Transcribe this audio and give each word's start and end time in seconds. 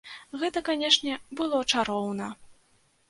Гэта, 0.43 0.63
канешне, 0.69 1.13
было 1.41 1.61
чароўна! 1.75 2.33